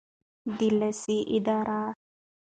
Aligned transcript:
د 0.57 0.59
لیسې 0.79 1.17
اداره 1.35 1.81